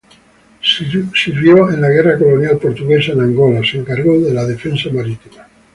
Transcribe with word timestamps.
Sirvió 0.63 1.69
en 1.71 1.79
la 1.79 1.89
Guerra 1.89 2.17
colonial 2.17 2.57
portuguesa, 2.57 3.11
en 3.11 3.21
Angola, 3.21 3.61
se 3.63 3.77
encargó 3.77 4.17
de 4.19 4.33
la 4.33 4.45
defensa 4.47 4.89
marítima. 4.91 5.45